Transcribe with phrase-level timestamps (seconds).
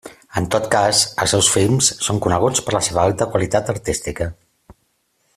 [0.39, 4.31] En tot cas, els seus films són coneguts per la seva alta qualitat artística.